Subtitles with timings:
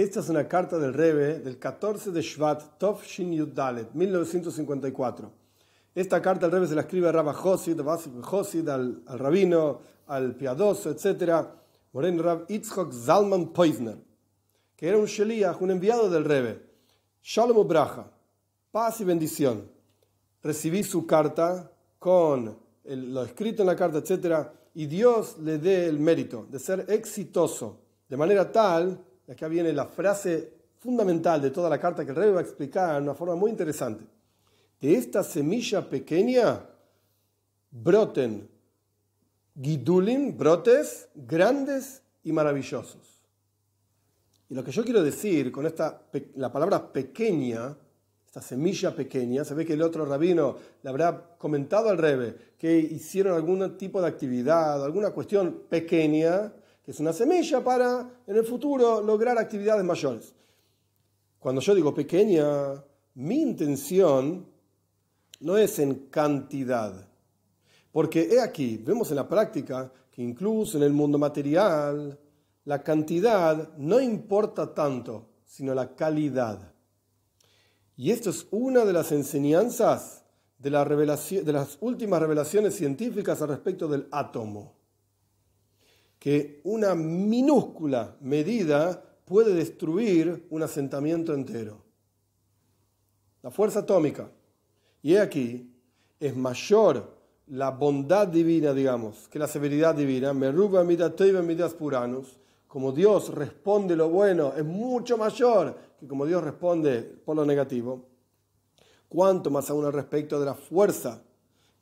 [0.00, 5.30] Esta es una carta del Rebe del 14 de Shvat, Tov Shin Yud Dalet, 1954.
[5.94, 7.78] Esta carta el Rebe se la escribe a Rabba Josid,
[8.22, 11.44] Josid al, al rabino, al piadoso, etc.
[11.92, 13.98] Moren Rab Itzhok Zalman Poisner,
[14.74, 16.62] que era un Sheliach, un enviado del Rebe.
[17.22, 18.10] Shalom Ubraja,
[18.72, 19.70] paz y bendición.
[20.42, 24.48] Recibí su carta con el- lo escrito en la carta, etc.
[24.72, 28.98] Y Dios le dé el mérito de ser exitoso, de manera tal,
[29.30, 32.42] y acá viene la frase fundamental de toda la carta que el Rebe va a
[32.42, 34.04] explicar de una forma muy interesante.
[34.80, 36.66] De esta semilla pequeña
[37.70, 38.48] broten
[39.54, 43.24] gidulim, brotes grandes y maravillosos.
[44.48, 46.02] Y lo que yo quiero decir con esta,
[46.34, 47.76] la palabra pequeña,
[48.26, 52.76] esta semilla pequeña, se ve que el otro rabino le habrá comentado al Rebe que
[52.76, 56.52] hicieron algún tipo de actividad, alguna cuestión pequeña,
[56.90, 60.34] es una semilla para en el futuro lograr actividades mayores.
[61.38, 64.44] Cuando yo digo pequeña, mi intención
[65.38, 67.08] no es en cantidad.
[67.92, 72.18] Porque he aquí, vemos en la práctica que incluso en el mundo material,
[72.64, 76.74] la cantidad no importa tanto, sino la calidad.
[77.96, 80.24] Y esto es una de las enseñanzas
[80.58, 84.79] de las últimas revelaciones científicas al respecto del átomo.
[86.20, 91.82] Que una minúscula medida puede destruir un asentamiento entero.
[93.42, 94.30] La fuerza atómica.
[95.02, 95.74] Y he aquí,
[96.20, 97.16] es mayor
[97.48, 100.32] la bondad divina, digamos, que la severidad divina.
[100.32, 102.38] Meruba midas puranus.
[102.68, 108.06] Como Dios responde lo bueno, es mucho mayor que como Dios responde por lo negativo.
[109.08, 111.22] Cuanto más aún al respecto de la fuerza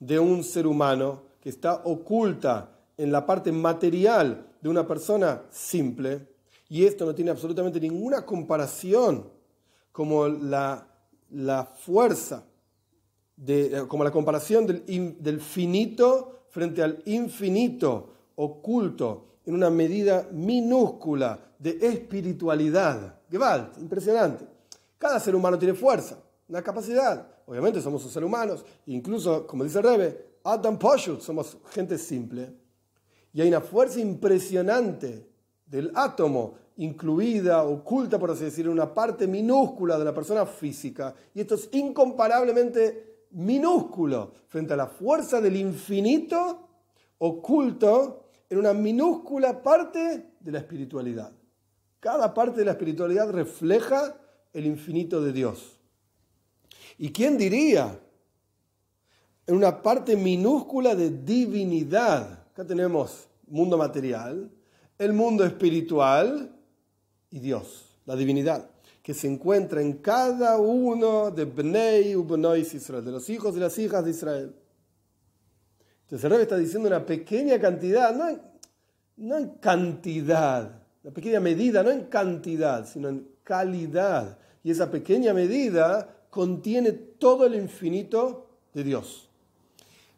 [0.00, 6.28] de un ser humano que está oculta en la parte material de una persona simple,
[6.68, 9.30] y esto no tiene absolutamente ninguna comparación
[9.92, 10.86] como la,
[11.30, 12.44] la fuerza
[13.36, 21.78] de, como la comparación del finito frente al infinito oculto en una medida minúscula de
[21.80, 23.20] espiritualidad.
[23.30, 24.44] Gewalt, impresionante.
[24.98, 27.26] Cada ser humano tiene fuerza, una capacidad.
[27.46, 32.52] Obviamente somos seres humanos, incluso, como dice el Rebe, Adam Poshut, somos gente simple.
[33.32, 35.28] Y hay una fuerza impresionante
[35.66, 41.14] del átomo, incluida, oculta, por así decirlo, en una parte minúscula de la persona física.
[41.34, 46.68] Y esto es incomparablemente minúsculo frente a la fuerza del infinito
[47.18, 51.32] oculto en una minúscula parte de la espiritualidad.
[52.00, 54.16] Cada parte de la espiritualidad refleja
[54.52, 55.78] el infinito de Dios.
[56.96, 57.98] ¿Y quién diría?
[59.46, 62.46] En una parte minúscula de divinidad.
[62.58, 64.50] Acá tenemos mundo material,
[64.98, 66.52] el mundo espiritual
[67.30, 68.68] y Dios, la divinidad,
[69.00, 73.60] que se encuentra en cada uno de Bnei u Benois Israel, de los hijos y
[73.60, 74.56] las hijas de Israel.
[76.02, 78.42] Entonces el Rebbe está diciendo una pequeña cantidad, no en,
[79.18, 84.36] no en cantidad, una pequeña medida, no en cantidad, sino en calidad.
[84.64, 89.28] Y esa pequeña medida contiene todo el infinito de Dios.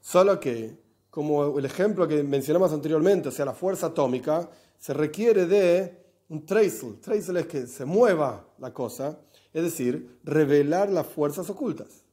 [0.00, 4.48] Solo que, como el ejemplo que mencionamos anteriormente, o sea, la fuerza atómica,
[4.78, 5.98] se requiere de
[6.28, 7.00] un tracer.
[7.00, 9.18] Tracer es que se mueva la cosa,
[9.52, 12.04] es decir, revelar las fuerzas ocultas.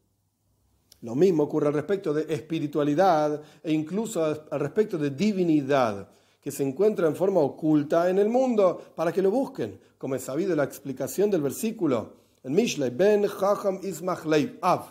[1.02, 6.10] Lo mismo ocurre al respecto de espiritualidad e incluso al respecto de divinidad,
[6.42, 10.24] que se encuentra en forma oculta en el mundo para que lo busquen, como es
[10.24, 14.86] sabido la explicación del versículo en Mishlei, Ben Chacham Ismach Leib Av,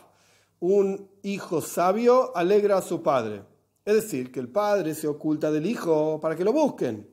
[0.61, 3.43] un hijo sabio alegra a su padre.
[3.87, 7.09] Es decir, que el padre se oculta del hijo para que lo busquen.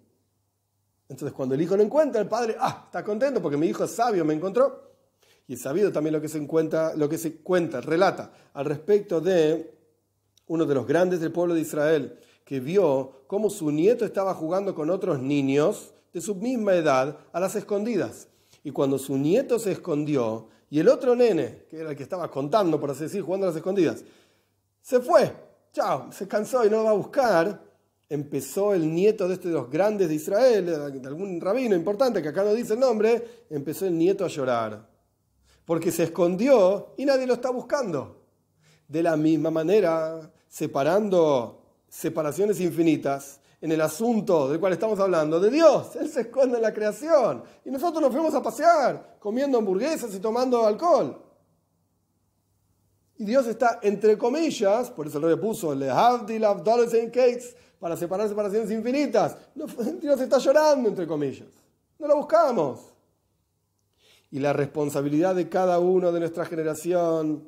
[1.08, 3.92] Entonces, cuando el hijo lo encuentra, el padre, ah, está contento porque mi hijo es
[3.92, 4.92] sabio, me encontró.
[5.48, 9.22] Y es sabido también lo que se encuentra, lo que se cuenta, relata al respecto
[9.22, 9.72] de
[10.48, 14.74] uno de los grandes del pueblo de Israel, que vio cómo su nieto estaba jugando
[14.74, 18.30] con otros niños de su misma edad a las escondidas.
[18.64, 22.32] Y cuando su nieto se escondió, y el otro nene, que era el que estaba
[22.32, 24.04] contando, por así decir, jugando a las escondidas,
[24.82, 25.32] se fue,
[25.74, 27.62] chao, se cansó y no lo va a buscar,
[28.08, 32.30] empezó el nieto de este de los grandes de Israel, de algún rabino importante que
[32.30, 34.88] acá no dice el nombre, empezó el nieto a llorar.
[35.66, 38.22] Porque se escondió y nadie lo está buscando.
[38.88, 45.50] De la misma manera, separando separaciones infinitas en el asunto del cual estamos hablando, de
[45.50, 45.96] Dios.
[45.96, 47.44] Él se esconde en la creación.
[47.64, 51.24] Y nosotros nos fuimos a pasear, comiendo hamburguesas y tomando alcohol.
[53.18, 57.96] Y Dios está, entre comillas, por eso rey puso, le Havdil Avdoles en Cakes, para
[57.96, 59.38] separar separaciones infinitas.
[60.02, 61.50] Dios está llorando, entre comillas.
[62.00, 62.80] No lo buscamos.
[64.32, 67.48] y la responsabilidad de cada uno de nuestra generación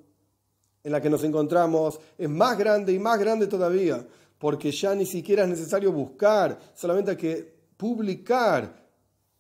[0.84, 4.06] en la que nos encontramos es más grande y más grande todavía,
[4.38, 8.72] porque ya ni siquiera es necesario buscar, solamente hay que publicar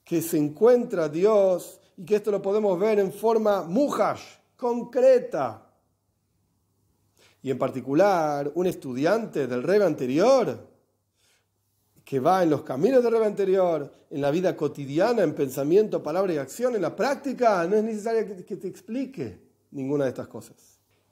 [0.03, 4.23] que se encuentra Dios y que esto lo podemos ver en forma mujash,
[4.57, 5.64] concreta.
[7.45, 10.67] Y en particular, un estudiante del rey anterior,
[12.03, 16.33] que va en los caminos del rey anterior, en la vida cotidiana, en pensamiento, palabra
[16.33, 19.37] y acción, en la práctica, no es necesario que te explique
[19.69, 20.55] ninguna de estas cosas.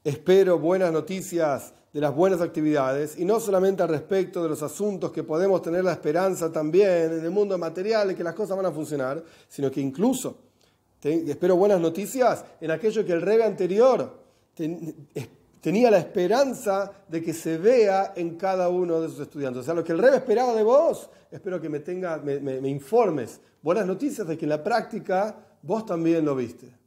[0.03, 5.11] Espero buenas noticias de las buenas actividades y no solamente al respecto de los asuntos
[5.11, 8.65] que podemos tener la esperanza también en el mundo material de que las cosas van
[8.65, 10.35] a funcionar, sino que incluso
[10.99, 14.23] espero buenas noticias en aquello que el rey anterior
[15.63, 19.61] tenía la esperanza de que se vea en cada uno de sus estudiantes.
[19.61, 23.39] O sea, lo que el rey esperaba de vos, espero que me, tenga, me informes
[23.61, 26.82] buenas noticias de que en la práctica vos también lo viste.